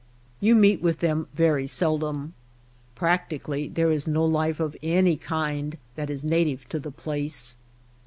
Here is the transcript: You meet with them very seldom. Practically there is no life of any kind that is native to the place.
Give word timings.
You 0.39 0.55
meet 0.55 0.81
with 0.81 0.97
them 0.97 1.27
very 1.35 1.67
seldom. 1.67 2.33
Practically 2.95 3.67
there 3.67 3.91
is 3.91 4.07
no 4.07 4.25
life 4.25 4.59
of 4.59 4.75
any 4.81 5.15
kind 5.15 5.77
that 5.93 6.09
is 6.09 6.23
native 6.23 6.67
to 6.69 6.79
the 6.79 6.89
place. 6.89 7.55